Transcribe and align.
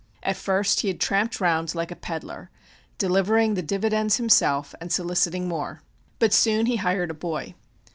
At 0.23 0.35
first 0.35 0.79
he 0.79 0.87
had 0.87 0.99
tramped 0.99 1.39
round, 1.39 1.75
like 1.75 1.91
a 1.91 1.95
pedler, 1.95 2.49
delivering 2.97 3.53
the 3.53 3.61
dividends 3.61 4.17
himself 4.17 4.73
and 4.81 4.91
soliciting 4.91 5.47
more, 5.47 5.83
but 6.17 6.33
soon 6.33 6.65
he 6.65 6.77
hired 6.77 7.11
a 7.11 7.13
boy. 7.13 7.53